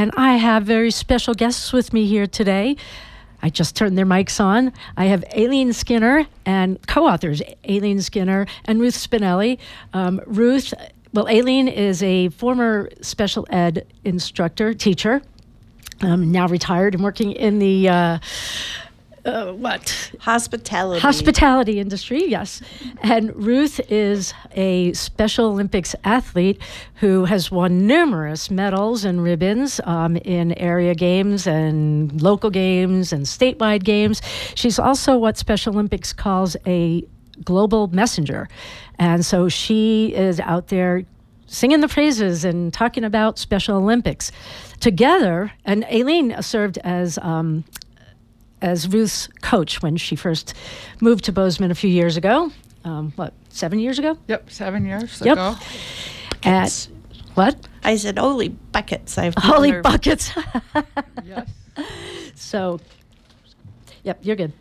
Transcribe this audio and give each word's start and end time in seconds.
and 0.00 0.10
I 0.16 0.36
have 0.36 0.64
very 0.64 0.90
special 0.90 1.34
guests 1.34 1.74
with 1.74 1.92
me 1.92 2.06
here 2.06 2.26
today. 2.26 2.74
I 3.42 3.50
just 3.50 3.76
turned 3.76 3.98
their 3.98 4.06
mics 4.06 4.42
on. 4.42 4.72
I 4.96 5.04
have 5.04 5.22
Alean 5.36 5.74
Skinner 5.74 6.26
and 6.46 6.78
co 6.86 7.06
authors, 7.06 7.42
Alean 7.64 8.00
Skinner 8.00 8.46
and 8.64 8.80
Ruth 8.80 8.94
Spinelli. 8.94 9.58
Um, 9.92 10.22
Ruth, 10.24 10.72
well, 11.12 11.26
Alean 11.26 11.68
is 11.68 12.02
a 12.02 12.30
former 12.30 12.88
special 13.02 13.46
ed 13.50 13.86
instructor, 14.02 14.72
teacher, 14.72 15.20
um, 16.00 16.32
now 16.32 16.48
retired 16.48 16.94
and 16.94 17.04
working 17.04 17.32
in 17.32 17.58
the. 17.58 17.90
Uh, 17.90 18.18
uh, 19.24 19.52
what? 19.52 20.12
Hospitality. 20.20 21.00
Hospitality 21.00 21.80
industry 21.80 22.26
yes. 22.26 22.62
And 23.02 23.34
ruth 23.36 23.80
is 23.90 24.32
a 24.52 24.92
special 24.92 25.46
olympics 25.46 25.94
athlete 26.04 26.60
who 26.96 27.24
has 27.24 27.50
won 27.50 27.86
numerous 27.86 28.50
medals 28.50 29.04
and 29.04 29.22
ribbons 29.22 29.80
um, 29.84 30.16
in 30.16 30.52
area 30.58 30.94
games 30.94 31.46
and 31.46 32.20
local 32.22 32.50
games 32.50 33.12
and 33.12 33.26
statewide 33.26 33.84
games. 33.84 34.22
She's 34.54 34.78
also 34.78 35.16
what 35.16 35.36
special 35.36 35.74
olympics 35.74 36.12
calls 36.12 36.56
a 36.66 37.04
global 37.44 37.88
messenger. 37.88 38.48
And 38.98 39.24
so 39.24 39.48
she 39.48 40.14
is 40.14 40.40
out 40.40 40.68
there 40.68 41.04
singing 41.46 41.80
the 41.80 41.88
praises 41.88 42.44
and 42.44 42.72
talking 42.72 43.02
about 43.02 43.38
Special 43.38 43.76
Olympics. 43.76 44.30
Together, 44.78 45.52
and 45.64 45.84
Alean 45.84 46.42
served 46.44 46.78
as 46.78 47.18
um, 47.18 47.64
as 48.62 48.88
Ruth's 48.88 49.28
coach 49.42 49.82
when 49.82 49.96
she 49.96 50.16
first 50.16 50.54
moved 51.00 51.24
to 51.24 51.32
Bozeman 51.32 51.70
a 51.70 51.74
few 51.74 51.90
years 51.90 52.16
ago. 52.16 52.50
Um, 52.84 53.12
what, 53.16 53.32
seven 53.50 53.78
years 53.78 53.98
ago? 53.98 54.16
Yep, 54.28 54.50
seven 54.50 54.84
years 54.86 55.20
Yep. 55.24 55.32
ago. 55.32 55.54
At 56.42 56.88
what? 57.34 57.56
I 57.84 57.96
said, 57.96 58.18
"Holy 58.18 58.48
buckets!" 58.48 59.18
I've 59.18 59.34
Holy 59.36 59.70
never- 59.70 59.82
buckets. 59.82 60.32
Yes. 61.24 61.48
So, 62.34 62.80
yep, 64.02 64.18
you're 64.22 64.36
good. 64.36 64.52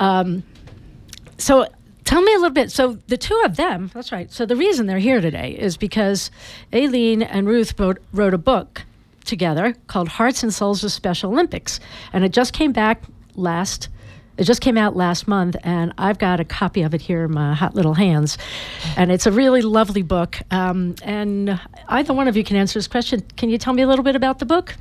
Um, 0.00 0.42
so, 1.38 1.66
tell 2.04 2.20
me 2.22 2.32
a 2.32 2.36
little 2.36 2.50
bit. 2.50 2.72
So, 2.72 2.98
the 3.06 3.16
two 3.16 3.40
of 3.44 3.56
them, 3.56 3.90
that's 3.94 4.10
right. 4.12 4.30
So, 4.32 4.46
the 4.46 4.56
reason 4.56 4.86
they're 4.86 4.98
here 4.98 5.20
today 5.20 5.50
is 5.52 5.76
because 5.76 6.30
Alean 6.72 7.22
and 7.22 7.46
Ruth 7.46 7.78
wrote, 7.78 7.98
wrote 8.12 8.34
a 8.34 8.38
book 8.38 8.82
together 9.24 9.74
called 9.86 10.08
Hearts 10.08 10.42
and 10.42 10.52
Souls 10.52 10.82
of 10.82 10.90
Special 10.92 11.30
Olympics. 11.32 11.78
And 12.12 12.24
it 12.24 12.32
just 12.32 12.52
came 12.52 12.72
back 12.72 13.02
last. 13.36 13.88
It 14.36 14.44
just 14.44 14.60
came 14.60 14.76
out 14.76 14.94
last 14.94 15.26
month, 15.26 15.56
and 15.62 15.94
I've 15.96 16.18
got 16.18 16.40
a 16.40 16.44
copy 16.44 16.82
of 16.82 16.92
it 16.92 17.00
here 17.00 17.24
in 17.24 17.32
my 17.32 17.54
hot 17.54 17.74
little 17.74 17.94
hands. 17.94 18.36
And 18.96 19.10
it's 19.10 19.26
a 19.26 19.32
really 19.32 19.62
lovely 19.62 20.02
book. 20.02 20.38
Um, 20.50 20.94
and 21.02 21.58
either 21.88 22.12
one 22.12 22.28
of 22.28 22.36
you 22.36 22.44
can 22.44 22.56
answer 22.56 22.78
this 22.78 22.86
question. 22.86 23.22
Can 23.36 23.48
you 23.48 23.56
tell 23.56 23.72
me 23.72 23.82
a 23.82 23.86
little 23.86 24.04
bit 24.04 24.14
about 24.14 24.38
the 24.38 24.44
book? 24.44 24.76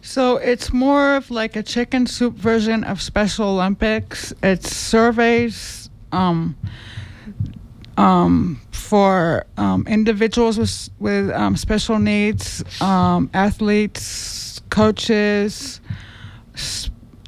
So 0.00 0.36
it's 0.38 0.72
more 0.72 1.14
of 1.14 1.30
like 1.30 1.54
a 1.54 1.62
chicken 1.62 2.06
soup 2.08 2.34
version 2.34 2.82
of 2.82 3.00
Special 3.00 3.50
Olympics. 3.50 4.34
It's 4.42 4.74
surveys 4.74 5.90
um, 6.10 6.56
um, 7.96 8.60
for 8.72 9.46
um, 9.56 9.86
individuals 9.86 10.58
with, 10.58 10.90
with 10.98 11.30
um, 11.30 11.56
special 11.56 12.00
needs, 12.00 12.64
um, 12.82 13.30
athletes, 13.32 14.60
coaches, 14.70 15.80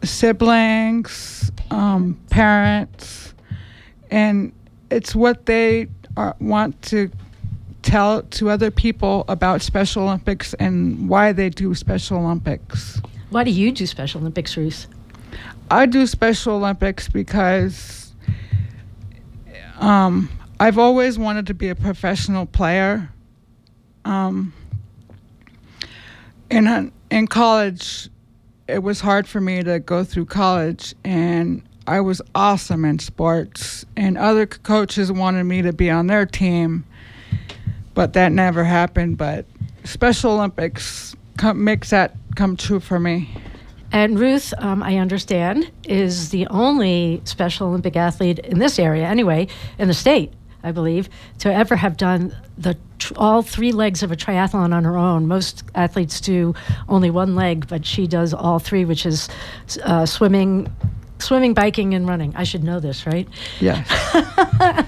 siblings, 0.07 1.51
um, 1.71 2.19
parents, 2.31 3.35
and 4.11 4.53
it's 4.91 5.15
what 5.15 5.47
they 5.47 5.89
are, 6.17 6.37
want 6.41 6.81
to 6.83 7.11
tell 7.83 8.23
to 8.23 8.51
other 8.51 8.71
people 8.71 9.25
about 9.29 9.63
Special 9.63 10.05
Olympics 10.05 10.55
and 10.55 11.09
why 11.09 11.33
they 11.33 11.51
do 11.51 11.75
Special 11.75 12.19
Olympics. 12.19 13.01
Why 13.31 13.45
do 13.45 13.51
you 13.51 13.73
do 13.73 13.87
Special 13.87 14.21
Olympics, 14.21 14.57
Ruth? 14.57 14.87
I 15.71 15.87
do 15.87 16.07
Special 16.07 16.55
Olympics 16.57 17.09
because 17.09 18.15
um, 19.81 20.31
I've 20.61 20.79
always 20.79 21.19
wanted 21.19 21.47
to 21.49 21.55
be 21.55 21.69
a 21.69 21.75
professional 21.75 22.47
player. 22.47 23.11
Um, 24.05 24.53
in 26.51 26.93
in 27.11 27.27
college, 27.27 28.09
it 28.67 28.83
was 28.83 29.01
hard 29.01 29.27
for 29.29 29.41
me 29.41 29.63
to 29.63 29.79
go 29.79 30.05
through 30.05 30.27
college, 30.27 30.95
and 31.05 31.63
I 31.87 32.01
was 32.01 32.23
awesome 32.35 32.85
in 32.85 32.99
sports. 32.99 33.85
And 33.97 34.17
other 34.17 34.47
coaches 34.47 35.13
wanted 35.13 35.45
me 35.45 35.63
to 35.63 35.73
be 35.73 35.91
on 35.91 36.07
their 36.07 36.27
team, 36.27 36.85
but 37.93 38.15
that 38.15 38.33
never 38.33 38.65
happened. 38.65 39.19
But 39.19 39.47
Special 39.85 40.33
Olympics 40.33 41.15
come, 41.37 41.63
makes 41.63 41.91
that 41.91 42.17
come 42.37 42.57
true 42.57 42.81
for 42.81 42.99
me. 42.99 43.29
And 43.93 44.19
Ruth, 44.19 44.53
um, 44.59 44.83
I 44.83 44.97
understand, 44.97 45.71
is 45.85 46.31
the 46.31 46.47
only 46.49 47.21
Special 47.25 47.69
Olympic 47.69 47.97
athlete 47.97 48.41
in 48.41 48.59
this 48.59 48.79
area, 48.79 49.07
anyway, 49.07 49.47
in 49.79 49.89
the 49.89 49.95
state, 49.95 50.33
I 50.65 50.73
believe, 50.73 51.09
to 51.41 51.53
ever 51.53 51.77
have 51.77 51.97
done 51.97 52.35
the 52.59 52.77
tr- 52.99 53.13
all 53.17 53.43
three 53.43 53.73
legs 53.73 54.03
of 54.03 54.11
a 54.11 54.17
triathlon 54.17 54.73
on 54.75 54.85
her 54.85 54.97
own. 54.97 55.29
Most 55.29 55.63
athletes 55.75 56.21
do 56.21 56.55
only 56.89 57.11
one 57.11 57.35
leg, 57.37 57.69
but 57.69 57.85
she 57.87 58.07
does 58.07 58.33
all 58.35 58.59
three, 58.59 58.85
which 58.85 59.05
is 59.07 59.29
uh, 59.85 60.07
swimming, 60.07 60.75
swimming, 61.19 61.55
biking, 61.55 61.95
and 61.95 62.09
running. 62.09 62.35
I 62.35 62.45
should 62.45 62.65
know 62.65 62.81
this, 62.81 63.07
right? 63.07 63.29
Yes. 63.61 63.89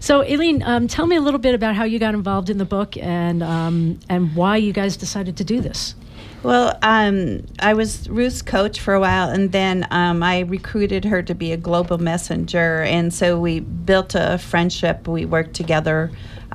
So, 0.00 0.22
Alean, 0.22 0.62
um, 0.64 0.88
tell 0.88 1.06
me 1.06 1.16
a 1.16 1.20
little 1.20 1.38
bit 1.38 1.54
about 1.54 1.74
how 1.74 1.84
you 1.84 1.98
got 1.98 2.12
involved 2.14 2.50
in 2.50 2.58
the 2.58 2.64
book 2.64 2.96
and 2.96 3.42
um, 3.42 4.00
and 4.08 4.34
why 4.34 4.56
you 4.56 4.72
guys 4.72 4.96
decided 4.96 5.36
to 5.38 5.44
do 5.44 5.60
this. 5.60 5.94
Well, 6.42 6.76
um, 6.82 7.46
I 7.60 7.74
was 7.74 8.08
Ruth's 8.08 8.42
coach 8.42 8.80
for 8.80 8.94
a 8.94 9.00
while, 9.00 9.30
and 9.30 9.52
then 9.52 9.86
um, 9.92 10.24
I 10.24 10.40
recruited 10.40 11.04
her 11.04 11.22
to 11.22 11.34
be 11.36 11.52
a 11.52 11.56
global 11.56 11.98
messenger, 11.98 12.82
and 12.82 13.14
so 13.14 13.38
we 13.38 13.60
built 13.60 14.16
a 14.16 14.38
friendship. 14.38 15.06
We 15.06 15.24
worked 15.24 15.54
together, 15.54 16.10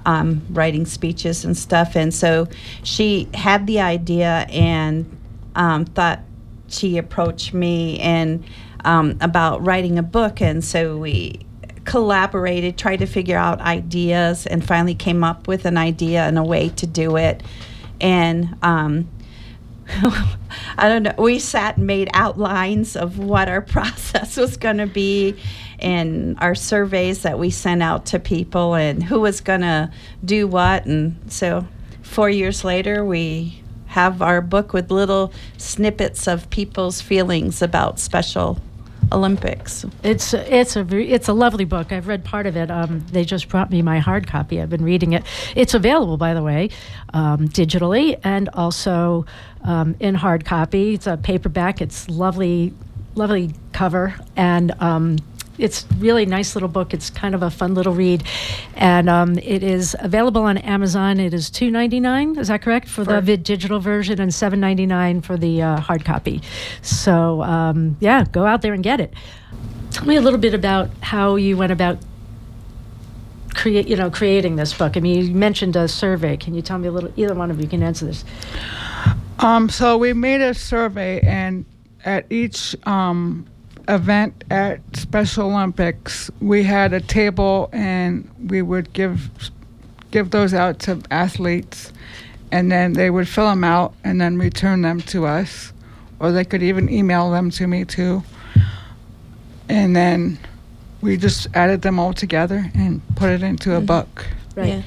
um, 0.05 0.41
writing 0.49 0.85
speeches 0.85 1.45
and 1.45 1.55
stuff, 1.55 1.95
and 1.95 2.13
so 2.13 2.49
she 2.83 3.29
had 3.33 3.65
the 3.65 3.79
idea 3.79 4.45
and 4.49 5.05
um, 5.55 5.85
thought 5.85 6.19
she 6.67 6.97
approached 6.97 7.53
me 7.53 7.97
and 7.99 8.43
um, 8.83 9.17
about 9.21 9.65
writing 9.65 9.97
a 9.97 10.03
book, 10.03 10.41
and 10.41 10.65
so 10.65 10.97
we 10.97 11.45
collaborated, 11.85 12.77
tried 12.77 12.97
to 12.97 13.05
figure 13.05 13.37
out 13.37 13.61
ideas, 13.61 14.45
and 14.47 14.67
finally 14.67 14.95
came 14.95 15.23
up 15.23 15.47
with 15.47 15.63
an 15.63 15.77
idea 15.77 16.23
and 16.23 16.37
a 16.37 16.43
way 16.43 16.67
to 16.67 16.85
do 16.85 17.15
it, 17.15 17.41
and. 18.01 18.53
I 19.89 20.89
don't 20.89 21.03
know. 21.03 21.15
We 21.17 21.39
sat 21.39 21.77
and 21.77 21.87
made 21.87 22.09
outlines 22.13 22.95
of 22.95 23.17
what 23.17 23.49
our 23.49 23.61
process 23.75 24.37
was 24.37 24.57
going 24.57 24.77
to 24.77 24.87
be 24.87 25.35
and 25.79 26.37
our 26.39 26.55
surveys 26.55 27.21
that 27.21 27.39
we 27.39 27.49
sent 27.49 27.83
out 27.83 28.05
to 28.07 28.19
people 28.19 28.73
and 28.73 29.03
who 29.03 29.19
was 29.21 29.41
going 29.41 29.61
to 29.61 29.91
do 30.23 30.47
what. 30.47 30.85
And 30.85 31.17
so 31.31 31.67
four 32.01 32.29
years 32.29 32.63
later, 32.63 33.05
we 33.05 33.63
have 33.87 34.21
our 34.21 34.41
book 34.41 34.73
with 34.73 34.91
little 34.91 35.31
snippets 35.57 36.27
of 36.27 36.49
people's 36.49 37.01
feelings 37.01 37.61
about 37.61 37.99
Special 37.99 38.59
Olympics. 39.11 39.85
It's 40.03 40.33
it's 40.33 40.75
a 40.75 40.85
it's 40.95 41.27
a 41.27 41.33
lovely 41.33 41.65
book. 41.65 41.91
I've 41.91 42.07
read 42.07 42.23
part 42.23 42.45
of 42.45 42.57
it. 42.57 42.69
Um, 42.69 43.05
they 43.11 43.23
just 43.23 43.49
brought 43.49 43.69
me 43.69 43.81
my 43.81 43.99
hard 43.99 44.27
copy. 44.27 44.61
I've 44.61 44.69
been 44.69 44.83
reading 44.83 45.13
it. 45.13 45.23
It's 45.55 45.73
available, 45.73 46.17
by 46.17 46.33
the 46.33 46.43
way, 46.43 46.69
um, 47.13 47.47
digitally 47.47 48.19
and 48.23 48.49
also 48.49 49.25
um, 49.63 49.95
in 49.99 50.15
hard 50.15 50.45
copy. 50.45 50.95
It's 50.95 51.07
a 51.07 51.17
paperback. 51.17 51.81
It's 51.81 52.09
lovely, 52.09 52.73
lovely 53.15 53.53
cover, 53.71 54.15
and 54.35 54.71
um, 54.81 55.17
it's 55.57 55.85
really 55.97 56.25
nice 56.25 56.55
little 56.55 56.69
book. 56.69 56.93
It's 56.93 57.09
kind 57.09 57.35
of 57.35 57.43
a 57.43 57.49
fun 57.49 57.73
little 57.73 57.93
read, 57.93 58.23
and 58.75 59.09
um, 59.09 59.37
it 59.39 59.63
is 59.63 59.95
available 59.99 60.43
on 60.43 60.57
Amazon. 60.57 61.19
It 61.19 61.33
is 61.33 61.49
two 61.49 61.71
ninety 61.71 61.99
nine. 61.99 62.37
Is 62.37 62.47
that 62.47 62.61
correct 62.61 62.87
for, 62.87 63.03
the 63.03 63.15
For- 63.15 63.21
vid 63.21 63.43
digital 63.43 63.79
version 63.79 64.21
and 64.21 64.33
seven 64.33 64.59
ninety 64.59 64.85
nine 64.85 65.21
for 65.21 65.37
the 65.37 65.61
uh, 65.61 65.79
hard 65.79 66.05
copy? 66.05 66.41
So 66.81 67.41
um, 67.43 67.97
yeah, 67.99 68.25
go 68.31 68.45
out 68.45 68.61
there 68.61 68.73
and 68.73 68.83
get 68.83 68.99
it. 68.99 69.13
Tell 69.91 70.05
me 70.05 70.15
a 70.15 70.21
little 70.21 70.39
bit 70.39 70.53
about 70.53 70.89
how 71.01 71.35
you 71.35 71.57
went 71.57 71.71
about 71.71 71.97
create, 73.53 73.87
you 73.87 73.95
know, 73.95 74.09
creating 74.09 74.55
this 74.55 74.73
book. 74.73 74.95
I 74.95 74.99
mean, 74.99 75.25
you 75.25 75.33
mentioned 75.33 75.75
a 75.75 75.87
survey. 75.87 76.37
Can 76.37 76.53
you 76.53 76.61
tell 76.61 76.77
me 76.77 76.87
a 76.87 76.91
little? 76.91 77.11
Either 77.15 77.33
one 77.33 77.51
of 77.51 77.59
you 77.59 77.67
can 77.67 77.81
answer 77.81 78.05
this. 78.05 78.23
Um, 79.39 79.69
so 79.69 79.97
we 79.97 80.13
made 80.13 80.41
a 80.41 80.53
survey, 80.53 81.19
and 81.21 81.65
at 82.05 82.31
each 82.31 82.75
um, 82.85 83.47
event 83.87 84.43
at 84.49 84.79
Special 84.95 85.51
Olympics, 85.51 86.29
we 86.41 86.63
had 86.63 86.93
a 86.93 87.01
table, 87.01 87.69
and 87.71 88.29
we 88.47 88.61
would 88.61 88.93
give 88.93 89.29
give 90.11 90.31
those 90.31 90.53
out 90.53 90.79
to 90.79 91.01
athletes, 91.11 91.91
and 92.51 92.71
then 92.71 92.93
they 92.93 93.09
would 93.09 93.27
fill 93.27 93.49
them 93.49 93.63
out 93.63 93.93
and 94.03 94.21
then 94.21 94.37
return 94.37 94.81
them 94.81 95.01
to 95.01 95.25
us, 95.25 95.73
or 96.19 96.31
they 96.31 96.45
could 96.45 96.63
even 96.63 96.89
email 96.89 97.29
them 97.31 97.49
to 97.51 97.67
me 97.67 97.83
too. 97.85 98.23
And 99.69 99.95
then 99.95 100.39
we 101.01 101.17
just 101.17 101.47
added 101.53 101.81
them 101.81 101.99
all 101.99 102.13
together 102.13 102.71
and 102.73 103.01
put 103.15 103.29
it 103.29 103.43
into 103.43 103.73
a 103.73 103.77
mm-hmm. 103.77 103.85
book. 103.85 104.27
Right. 104.55 104.67
Yeah. 104.67 104.81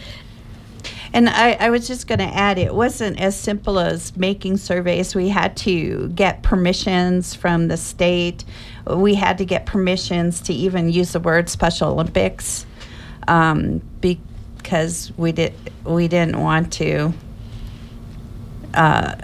And 1.13 1.29
I, 1.29 1.53
I 1.53 1.71
was 1.71 1.89
just 1.89 2.07
going 2.07 2.21
to 2.21 2.25
add, 2.25 2.57
it 2.57 2.75
wasn't 2.75 3.21
as 3.21 3.39
simple 3.39 3.81
as 3.81 4.17
making 4.17 4.59
surveys. 4.59 5.15
We 5.15 5.29
had 5.29 5.57
to 5.59 6.09
get 6.11 6.43
permissions 6.43 7.35
from 7.35 7.69
the 7.69 7.77
state. 7.77 8.45
We 8.87 9.15
had 9.15 9.39
to 9.39 9.45
get 9.45 9.67
permissions 9.67 10.41
to 10.43 10.55
even 10.55 10.91
use 10.91 11.13
the 11.13 11.21
word 11.21 11.49
Special 11.49 11.91
Olympics 11.91 12.67
um, 13.29 13.81
because 14.01 15.13
we 15.17 15.33
did 15.33 15.55
we 15.85 16.09
didn't 16.09 16.41
want 16.41 16.73
to 16.75 17.13
uh, 18.75 19.15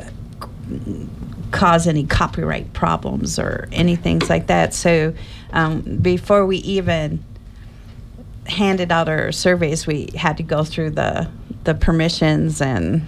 cause 1.51 1.87
any 1.87 2.05
copyright 2.05 2.73
problems 2.73 3.39
or 3.39 3.69
anything 3.73 4.21
like 4.29 4.49
that. 4.49 4.75
So 4.75 5.15
um, 5.53 5.81
before 5.81 6.47
we 6.47 6.59
even 6.59 7.25
handed 8.47 8.93
out 8.93 9.09
our 9.09 9.33
surveys, 9.33 9.87
we 9.87 10.11
had 10.17 10.37
to 10.37 10.43
go 10.43 10.65
through 10.65 10.91
the 10.91 11.29
the 11.65 11.75
permissions 11.75 12.61
and 12.61 13.07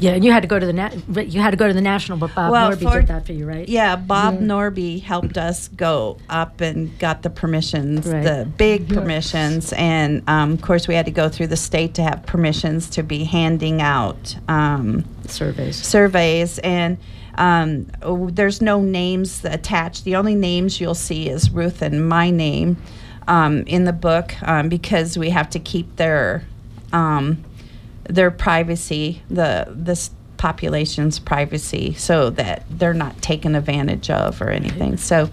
Yeah, 0.00 0.12
and 0.12 0.24
you 0.24 0.32
had 0.32 0.40
to 0.42 0.48
go 0.48 0.58
to 0.58 0.64
the 0.66 0.72
na- 0.72 0.90
you 1.20 1.40
had 1.40 1.50
to 1.50 1.56
go 1.56 1.68
to 1.68 1.74
the 1.74 1.80
national, 1.80 2.18
but 2.18 2.34
Bob 2.34 2.50
Well, 2.50 2.72
Norby 2.72 2.82
for- 2.82 2.98
did 3.00 3.08
that 3.08 3.26
for 3.26 3.32
you, 3.32 3.46
right? 3.46 3.68
yeah, 3.68 3.96
Bob 3.96 4.40
Norby 4.40 5.02
helped 5.02 5.36
us 5.38 5.68
go 5.68 6.16
up 6.30 6.60
and 6.62 6.98
got 6.98 7.22
the 7.22 7.30
permissions, 7.30 8.06
Right. 8.06 8.22
the 8.24 8.48
big 8.56 8.88
permissions, 8.88 9.72
and 9.74 10.22
um, 10.26 10.52
of 10.52 10.62
course 10.62 10.88
we 10.88 10.94
had 10.94 11.04
to 11.06 11.12
go 11.12 11.28
through 11.28 11.48
the 11.48 11.56
state 11.56 11.94
to 11.94 12.02
have 12.02 12.24
permissions 12.26 12.88
to 12.90 13.02
be 13.02 13.24
handing 13.24 13.82
out. 13.82 14.36
Um, 14.48 15.04
Surveys. 15.26 15.76
surveys 15.76 16.58
and 16.60 16.96
um, 17.36 17.86
there's 18.32 18.60
no 18.60 18.80
names 18.82 19.44
attached. 19.44 20.04
The 20.04 20.16
only 20.16 20.34
names 20.34 20.80
you'll 20.80 20.94
see 20.94 21.28
is 21.28 21.50
Ruth 21.50 21.80
and 21.82 22.06
my 22.08 22.30
name 22.30 22.76
um, 23.28 23.62
in 23.66 23.84
the 23.84 23.92
book 23.92 24.34
um, 24.42 24.68
because 24.68 25.16
we 25.16 25.30
have 25.30 25.48
to 25.50 25.58
keep 25.58 25.96
their 25.96 26.42
um, 26.92 27.44
their 28.10 28.30
privacy, 28.30 29.22
the 29.30 29.66
this 29.70 30.10
population's 30.36 31.18
privacy, 31.18 31.94
so 31.94 32.30
that 32.30 32.64
they're 32.70 32.94
not 32.94 33.20
taken 33.20 33.54
advantage 33.54 34.10
of 34.10 34.40
or 34.40 34.50
anything. 34.50 34.96
So, 34.96 35.28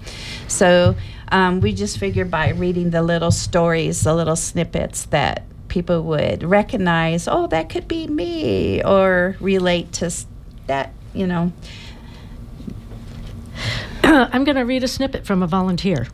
so 0.47 0.95
um, 1.31 1.62
we 1.62 1.74
just 1.74 1.97
figured 1.97 2.29
by 2.29 2.50
reading 2.50 2.89
the 2.89 3.01
little 3.01 3.31
stories, 3.31 4.03
the 4.03 4.13
little 4.13 4.35
snippets 4.35 5.06
that 5.06 5.44
people 5.68 6.03
would 6.03 6.44
recognize, 6.44 7.27
oh, 7.27 7.47
that 7.47 7.69
could 7.69 7.88
be 7.88 8.07
me, 8.07 8.83
or 8.83 9.35
relate 9.39 9.91
to 9.94 10.13
that, 10.68 10.94
you 11.13 11.27
know. 11.27 11.51
I'm 14.03 14.44
going 14.44 14.56
to 14.56 14.63
read 14.63 14.83
a 14.83 14.88
snippet 14.88 15.25
from 15.25 15.44
a 15.44 15.47
volunteer. 15.47 16.07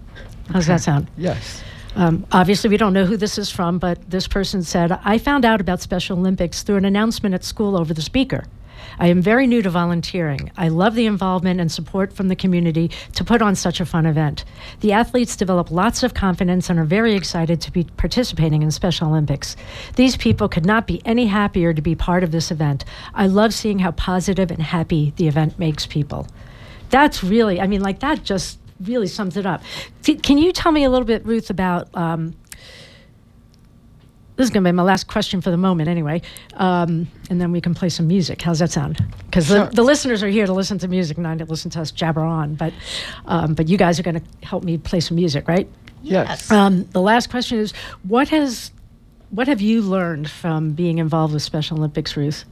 How's 0.52 0.68
that 0.68 0.82
sound? 0.82 1.08
Yes. 1.18 1.64
Um, 1.96 2.26
obviously, 2.32 2.70
we 2.70 2.78
don't 2.78 2.94
know 2.94 3.06
who 3.06 3.18
this 3.18 3.38
is 3.38 3.50
from, 3.50 3.78
but 3.78 4.10
this 4.10 4.28
person 4.28 4.64
said, 4.64 4.92
I 5.04 5.18
found 5.18 5.46
out 5.46 5.62
about 5.62 5.82
Special 5.82 6.18
Olympics 6.18 6.64
through 6.64 6.78
an 6.78 6.86
announcement 6.86 7.36
at 7.36 7.44
school 7.44 7.78
over 7.78 7.94
the 7.94 8.02
speaker. 8.02 8.46
I 9.00 9.08
am 9.08 9.22
very 9.22 9.48
new 9.48 9.62
to 9.62 9.70
volunteering. 9.70 10.52
I 10.58 10.68
love 10.68 10.96
the 10.96 11.06
involvement 11.06 11.60
and 11.60 11.72
support 11.72 12.14
from 12.14 12.28
the 12.28 12.36
community 12.36 12.92
to 13.14 13.24
put 13.24 13.42
on 13.42 13.56
such 13.56 13.80
a 13.80 13.86
fun 13.86 14.06
event. 14.06 14.44
The 14.82 14.92
athletes 14.92 15.36
develop 15.36 15.72
lots 15.72 16.04
of 16.04 16.14
confidence 16.14 16.70
and 16.70 16.80
are 16.80 16.86
very 16.86 17.14
excited 17.14 17.62
to 17.62 17.72
be 17.72 17.86
participating 17.98 18.62
in 18.62 18.72
Special 18.72 19.08
Olympics. 19.08 19.56
These 19.96 20.18
people 20.18 20.50
could 20.50 20.66
not 20.66 20.88
be 20.88 21.02
any 21.06 21.28
happier 21.28 21.74
to 21.74 21.82
be 21.82 21.96
part 21.96 22.24
of 22.24 22.32
this 22.32 22.52
event. 22.52 22.86
I 23.14 23.28
love 23.28 23.54
seeing 23.54 23.80
how 23.80 23.92
positive 23.92 24.52
and 24.52 24.62
happy 24.62 25.14
the 25.16 25.28
event 25.28 25.58
makes 25.58 25.86
people. 25.86 26.28
That's 26.90 27.24
really, 27.24 27.60
I 27.60 27.68
mean, 27.68 27.82
like 27.82 28.00
that 28.02 28.24
just 28.24 28.60
really 28.88 29.08
sums 29.08 29.38
it 29.38 29.46
up. 29.46 29.62
C- 30.02 30.16
can 30.16 30.38
you 30.38 30.52
tell 30.52 30.72
me 30.72 30.84
a 30.84 30.90
little 30.90 31.06
bit, 31.06 31.26
Ruth, 31.26 31.50
about 31.50 31.90
um, 31.96 32.36
this 34.36 34.46
is 34.46 34.50
going 34.50 34.64
to 34.64 34.68
be 34.68 34.72
my 34.72 34.82
last 34.84 35.08
question 35.08 35.42
for 35.42 35.52
the 35.52 35.58
moment, 35.58 35.90
anyway, 35.90 36.22
um, 36.56 37.08
and 37.30 37.40
then 37.40 37.52
we 37.52 37.62
can 37.62 37.76
play 37.76 37.90
some 37.90 38.08
music. 38.08 38.42
How's 38.42 38.60
that 38.60 38.72
sound? 38.72 39.00
Because 39.26 39.46
Sure. 39.48 39.66
the, 39.66 39.72
the 39.76 39.84
listeners 39.84 40.24
are 40.24 40.28
here 40.28 40.48
to 40.48 40.54
listen 40.54 40.80
to 40.80 40.88
music, 40.88 41.18
not 41.20 41.38
to 41.38 41.46
listen 41.46 41.70
to 41.72 41.82
us 41.82 41.92
jabber 41.92 42.22
on. 42.22 42.56
But 42.56 42.74
um, 43.26 43.54
but 43.54 43.68
you 43.68 43.78
guys 43.78 44.00
are 44.00 44.04
going 44.04 44.20
to 44.20 44.46
help 44.48 44.64
me 44.64 44.78
play 44.80 45.02
some 45.02 45.16
music, 45.16 45.48
right? 45.48 45.68
Yes. 46.02 46.50
Um, 46.52 46.86
the 46.86 47.02
last 47.02 47.30
question 47.30 47.60
is, 47.60 47.74
what 48.08 48.30
has 48.30 48.72
what 49.30 49.48
have 49.48 49.62
you 49.62 49.82
learned 49.84 50.30
from 50.30 50.72
being 50.72 50.98
involved 50.98 51.34
with 51.34 51.44
Special 51.44 51.78
Olympics, 51.78 52.18
Ruth? 52.18 52.44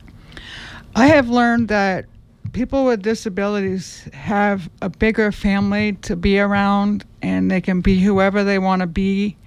I 0.96 1.08
have 1.08 1.30
learned 1.30 1.70
that 1.70 2.06
people 2.54 2.86
with 2.86 3.02
disabilities 3.02 4.08
have 4.14 4.70
a 4.82 4.90
bigger 4.90 5.32
family 5.32 5.94
to 5.94 6.16
be 6.16 6.40
around 6.40 7.06
and 7.22 7.50
they 7.50 7.62
can 7.62 7.82
be 7.82 8.00
whoever 8.00 8.44
they 8.44 8.60
want 8.60 8.82
to 8.82 8.88
be. 8.88 9.38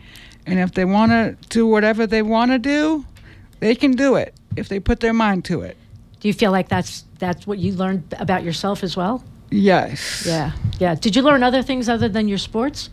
And 0.47 0.59
if 0.59 0.73
they 0.73 0.85
want 0.85 1.13
to 1.13 1.37
do 1.49 1.67
whatever 1.67 2.07
they 2.07 2.23
want 2.23 2.51
to 2.51 2.59
do, 2.59 3.05
they 3.61 3.75
can 3.75 3.93
do 3.93 4.17
it 4.17 4.35
if 4.57 4.69
they 4.69 4.81
put 4.81 5.01
their 5.01 5.13
mind 5.13 5.45
to 5.47 5.63
it. 5.63 5.77
Do 6.21 6.29
you 6.29 6.35
feel 6.35 6.53
like 6.53 6.69
that's 6.69 7.05
that's 7.19 7.47
what 7.47 7.59
you 7.59 7.73
learned 7.73 8.15
about 8.19 8.45
yourself 8.45 8.83
as 8.83 8.97
well? 8.97 9.25
Yes. 9.51 10.25
Yeah, 10.27 10.53
yeah. 10.79 10.95
Did 10.95 11.17
you 11.17 11.23
learn 11.23 11.43
other 11.43 11.63
things 11.63 11.89
other 11.89 12.09
than 12.09 12.29
your 12.29 12.39
sports? 12.39 12.91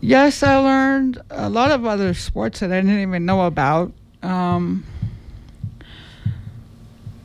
Yes, 0.00 0.42
I 0.42 0.56
learned 0.58 1.20
a 1.30 1.48
lot 1.50 1.70
of 1.70 1.84
other 1.84 2.14
sports 2.14 2.60
that 2.60 2.70
I 2.70 2.80
didn't 2.80 3.00
even 3.00 3.26
know 3.26 3.46
about. 3.46 3.92
Um, 4.22 4.84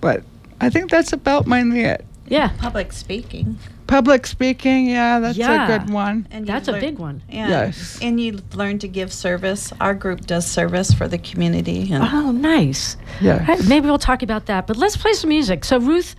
but 0.01 0.23
I 0.61 0.69
think 0.69 0.89
that's 0.89 1.13
about 1.13 1.47
mainly 1.47 1.81
it. 1.81 2.05
Yeah, 2.27 2.49
Public 2.57 2.93
speaking. 2.93 3.57
Public 3.85 4.25
speaking, 4.25 4.87
yeah, 4.87 5.19
that's 5.19 5.37
Yeah. 5.37 5.65
a 5.65 5.67
good 5.79 5.89
one. 5.93 6.25
And 6.31 6.47
you 6.47 6.53
that's 6.53 6.67
a 6.69 6.73
big 6.73 6.97
one. 6.97 7.21
Yeah. 7.29 7.49
Yes. 7.49 7.99
And 8.01 8.19
you 8.19 8.39
learn 8.53 8.79
to 8.79 8.87
give 8.87 9.11
service. 9.11 9.73
Our 9.81 9.93
group 9.93 10.21
does 10.25 10.47
service 10.47 10.93
for 10.93 11.07
the 11.07 11.17
community. 11.17 11.91
And 11.91 12.01
Oh, 12.03 12.31
nice. 12.31 12.95
Yes. 13.21 13.41
All 13.41 13.55
right, 13.55 13.67
maybe 13.67 13.87
we'll 13.87 13.99
talk 13.99 14.23
about 14.23 14.45
that. 14.45 14.67
But 14.67 14.77
let's 14.77 14.95
play 14.95 15.11
some 15.13 15.29
music. 15.29 15.65
So, 15.65 15.79
Ruth, 15.79 16.15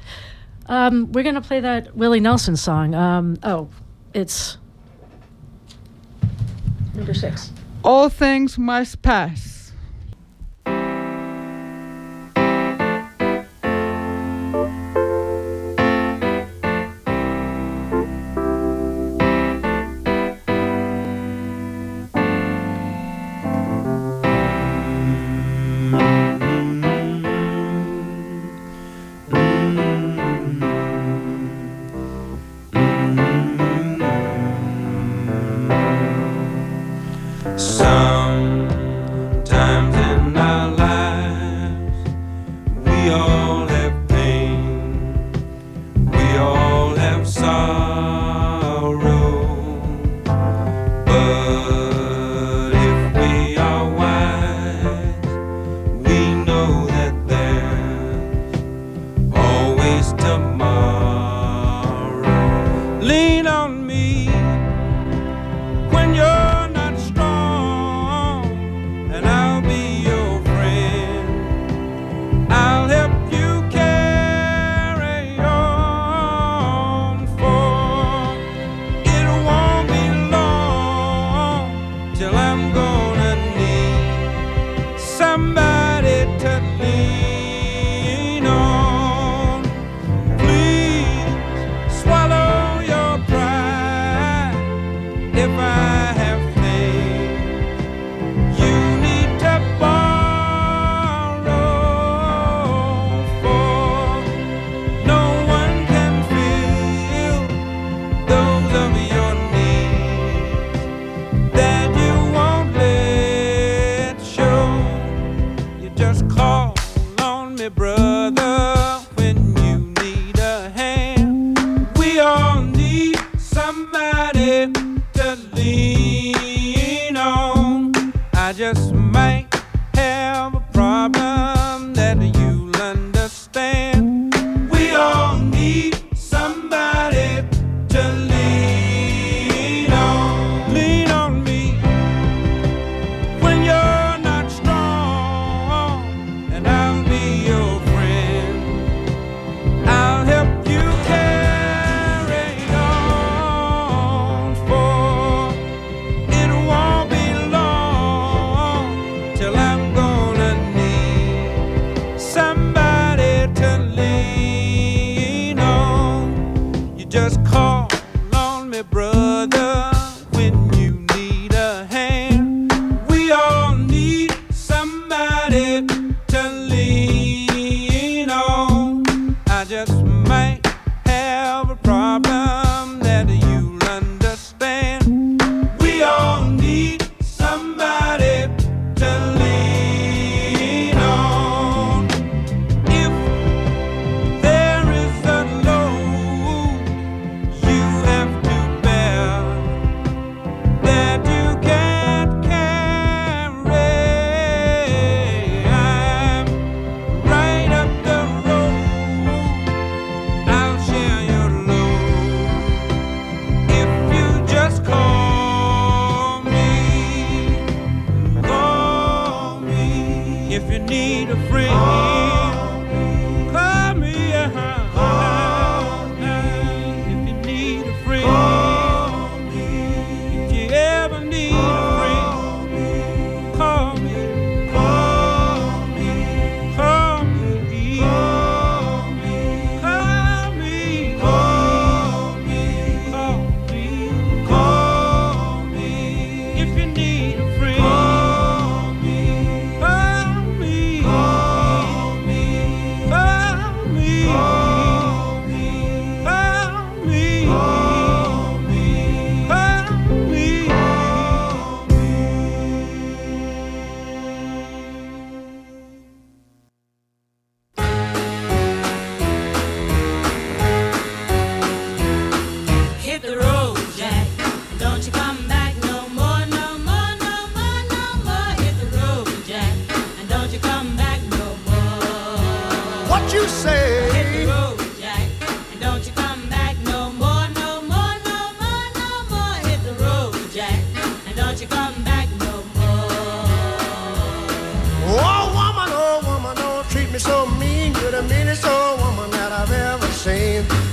um, 0.67 1.11
we're 1.13 1.23
going 1.25 1.37
to 1.37 1.41
play 1.41 1.61
that 1.61 1.97
Willie 1.97 2.21
Nelson 2.21 2.57
song. 2.57 2.95
Um, 2.95 3.39
oh, 3.43 3.69
it's 4.13 4.59
number 6.95 7.15
six. 7.15 7.51
All 7.83 8.09
things 8.11 8.59
must 8.59 9.01
pass. 9.03 9.54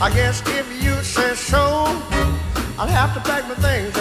I 0.01 0.09
guess 0.11 0.41
if 0.47 0.83
you 0.83 0.95
say 1.03 1.35
so, 1.35 1.59
I'll 2.79 2.87
have 2.87 3.13
to 3.13 3.19
pack 3.19 3.47
my 3.47 3.53
things 3.53 4.00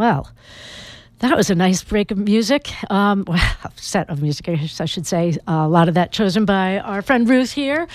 Well, 0.00 0.30
that 1.18 1.36
was 1.36 1.50
a 1.50 1.54
nice 1.54 1.84
break 1.84 2.10
of 2.10 2.16
music. 2.16 2.70
Um, 2.90 3.24
well, 3.28 3.38
set 3.76 4.08
of 4.08 4.22
music, 4.22 4.48
I 4.48 4.56
should 4.86 5.06
say. 5.06 5.36
a 5.46 5.68
lot 5.68 5.88
of 5.90 5.94
that 5.94 6.10
chosen 6.10 6.46
by 6.46 6.78
our 6.78 7.02
friend 7.02 7.28
Ruth 7.28 7.52
here. 7.52 7.86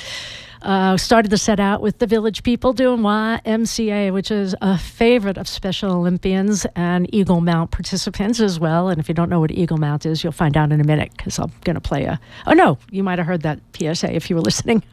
Uh, 0.61 0.97
started 0.97 1.31
the 1.31 1.37
set 1.39 1.59
out 1.59 1.81
with 1.81 1.97
the 1.97 2.05
Village 2.05 2.43
People 2.43 2.73
doing 2.73 2.99
YMCA, 2.99 4.13
which 4.13 4.29
is 4.29 4.55
a 4.61 4.77
favorite 4.77 5.39
of 5.39 5.47
Special 5.47 5.93
Olympians 5.93 6.67
and 6.75 7.11
Eagle 7.11 7.41
Mount 7.41 7.71
participants 7.71 8.39
as 8.39 8.59
well. 8.59 8.89
And 8.89 8.99
if 8.99 9.09
you 9.09 9.15
don't 9.15 9.29
know 9.29 9.39
what 9.39 9.49
Eagle 9.49 9.77
Mount 9.77 10.05
is, 10.05 10.23
you'll 10.23 10.31
find 10.31 10.55
out 10.55 10.71
in 10.71 10.79
a 10.79 10.83
minute 10.83 11.11
because 11.17 11.39
I'm 11.39 11.51
going 11.63 11.73
to 11.73 11.81
play 11.81 12.03
a. 12.03 12.19
Oh, 12.45 12.53
no, 12.53 12.77
you 12.91 13.01
might 13.01 13.17
have 13.17 13.25
heard 13.25 13.41
that 13.41 13.59
PSA 13.75 14.13
if 14.13 14.29
you 14.29 14.35
were 14.35 14.41
listening. 14.51 14.83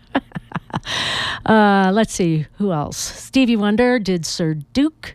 uh, 1.45 1.91
let's 1.93 2.15
see, 2.15 2.47
who 2.57 2.73
else? 2.73 2.97
Stevie 2.97 3.57
Wonder 3.57 3.99
did 3.99 4.25
Sir 4.25 4.55
Duke. 4.55 5.15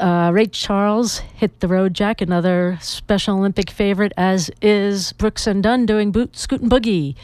Uh, 0.00 0.30
Ray 0.32 0.46
Charles 0.46 1.18
hit 1.18 1.60
the 1.60 1.68
road, 1.68 1.94
Jack, 1.94 2.20
another 2.20 2.78
Special 2.80 3.36
Olympic 3.36 3.70
favorite, 3.70 4.12
as 4.16 4.50
is 4.60 5.12
Brooks 5.12 5.46
and 5.46 5.62
Dunn 5.62 5.86
doing 5.86 6.10
Boot 6.12 6.36
Scoot 6.36 6.60
and 6.60 6.70
Boogie. 6.70 7.14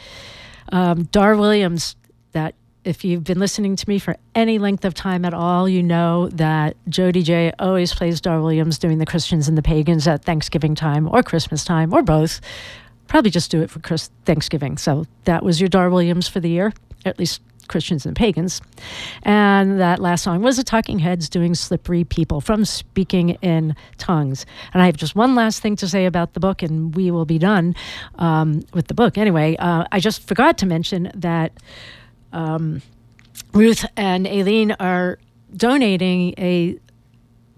Um, 0.71 1.03
Dar 1.11 1.35
Williams, 1.35 1.95
that 2.31 2.55
if 2.83 3.03
you've 3.03 3.23
been 3.23 3.39
listening 3.39 3.75
to 3.75 3.89
me 3.89 3.99
for 3.99 4.15
any 4.35 4.57
length 4.59 4.85
of 4.85 4.93
time 4.93 5.25
at 5.25 5.33
all, 5.33 5.67
you 5.67 5.81
know 5.83 6.29
that 6.29 6.77
Jody 6.87 7.23
J 7.23 7.51
always 7.59 7.93
plays 7.93 8.21
Dar 8.21 8.39
Williams 8.41 8.77
doing 8.77 8.99
the 8.99 9.05
Christians 9.05 9.47
and 9.47 9.57
the 9.57 9.61
Pagans 9.63 10.07
at 10.07 10.23
Thanksgiving 10.23 10.75
time 10.75 11.07
or 11.09 11.23
Christmas 11.23 11.63
time 11.65 11.93
or 11.93 12.03
both. 12.03 12.41
Probably 13.07 13.31
just 13.31 13.51
do 13.51 13.61
it 13.61 13.69
for 13.69 13.79
Chris- 13.79 14.09
Thanksgiving. 14.25 14.77
So 14.77 15.05
that 15.25 15.43
was 15.43 15.59
your 15.59 15.67
Dar 15.69 15.89
Williams 15.89 16.27
for 16.27 16.39
the 16.39 16.49
year, 16.49 16.73
at 17.05 17.19
least 17.19 17.41
Christians 17.67 18.05
and 18.05 18.15
Pagans. 18.15 18.61
And 19.23 19.79
that 19.79 19.99
last 19.99 20.23
song 20.23 20.41
was 20.41 20.57
the 20.57 20.63
Talking 20.63 20.99
Heads 20.99 21.29
doing 21.29 21.55
Slippery 21.55 22.03
People 22.03 22.41
from 22.41 22.65
Speaking 22.65 23.31
in 23.41 23.75
Tongues. 23.97 24.45
And 24.73 24.81
I 24.81 24.85
have 24.85 24.97
just 24.97 25.15
one 25.15 25.35
last 25.35 25.61
thing 25.61 25.75
to 25.77 25.87
say 25.87 26.05
about 26.05 26.33
the 26.33 26.39
book, 26.39 26.61
and 26.61 26.95
we 26.95 27.11
will 27.11 27.25
be 27.25 27.37
done 27.37 27.75
um, 28.15 28.61
with 28.73 28.87
the 28.87 28.93
book. 28.93 29.17
Anyway, 29.17 29.55
uh, 29.57 29.85
I 29.91 29.99
just 29.99 30.27
forgot 30.27 30.57
to 30.59 30.65
mention 30.65 31.11
that 31.15 31.53
um, 32.33 32.81
Ruth 33.53 33.85
and 33.95 34.25
Alean 34.25 34.75
are 34.79 35.19
donating 35.55 36.33
a 36.37 36.77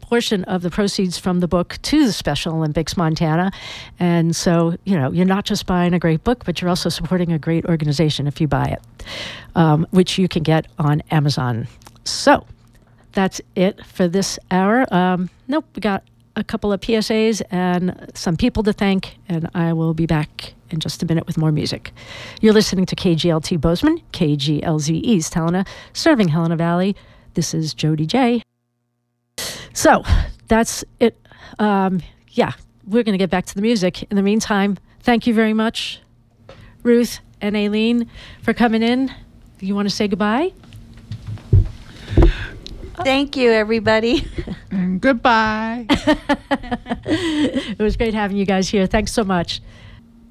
portion 0.08 0.46
of 0.46 0.62
the 0.62 0.70
proceeds 0.70 1.18
from 1.18 1.42
the 1.42 1.48
book 1.48 1.78
to 1.82 2.06
the 2.06 2.14
Special 2.14 2.56
Olympics 2.56 2.96
Montana. 2.96 3.52
And 4.00 4.36
so, 4.36 4.76
you 4.86 4.98
know, 4.98 5.12
you're 5.12 5.26
not 5.26 5.44
just 5.44 5.66
buying 5.66 5.94
a 5.94 6.00
great 6.00 6.24
book, 6.24 6.46
but 6.46 6.62
you're 6.62 6.70
also 6.70 6.90
supporting 6.90 7.32
a 7.34 7.40
great 7.40 7.66
organization 7.66 8.26
if 8.26 8.40
you 8.40 8.48
buy 8.48 8.66
it, 8.66 9.06
um, 9.56 9.86
which 9.92 10.18
you 10.18 10.28
can 10.28 10.44
get 10.44 10.68
on 10.80 11.02
Amazon. 11.12 11.68
So 12.06 12.46
that's 13.12 13.42
it 13.56 13.86
for 13.86 14.08
this 14.08 14.40
hour. 14.50 14.86
Um, 14.94 15.30
nope, 15.48 15.66
we 15.76 15.82
got 15.82 16.04
a 16.38 16.44
couple 16.44 16.72
of 16.72 16.80
PSAs 16.80 17.42
and 17.52 18.10
some 18.14 18.38
people 18.38 18.64
to 18.64 18.72
thank, 18.72 19.18
and 19.28 19.50
I 19.54 19.74
will 19.74 19.94
be 19.94 20.06
back 20.06 20.54
in 20.70 20.80
just 20.80 21.04
a 21.04 21.06
minute 21.06 21.28
with 21.28 21.38
more 21.38 21.52
music. 21.52 21.92
You're 22.40 22.54
listening 22.54 22.86
to 22.86 22.96
KGLT 22.96 23.60
Bozeman, 23.60 24.02
KGLZ 24.14 25.02
East 25.04 25.34
Helena, 25.34 25.66
serving 25.94 26.30
Helena 26.30 26.56
Valley. 26.56 26.96
This 27.34 27.54
is 27.54 27.74
Jody 27.74 28.06
J. 28.06 28.44
So 29.78 30.04
that's 30.48 30.84
it. 31.00 31.16
Um, 31.60 32.02
yeah, 32.32 32.54
we're 32.88 33.04
going 33.04 33.14
to 33.14 33.20
get 33.20 33.30
back 33.30 33.46
to 33.46 33.54
the 33.54 33.62
music. 33.62 34.02
In 34.10 34.18
the 34.18 34.24
meantime, 34.24 34.80
thank 35.02 35.28
you 35.28 35.36
very 35.36 35.54
much, 35.54 36.02
Ruth 36.82 37.20
and 37.42 37.56
Alean, 37.56 38.08
for 38.42 38.56
coming 38.56 38.82
in. 38.82 39.14
You 39.60 39.76
want 39.76 39.88
to 39.88 39.94
say 39.94 40.08
goodbye? 40.08 40.52
Thank 43.04 43.38
you, 43.38 43.52
everybody. 43.52 44.28
And 44.72 45.00
goodbye. 45.02 45.86
it 47.06 47.78
was 47.78 47.98
great 47.98 48.16
having 48.16 48.36
you 48.36 48.48
guys 48.48 48.70
here. 48.70 48.88
Thanks 48.88 49.12
so 49.12 49.24
much. 49.24 49.62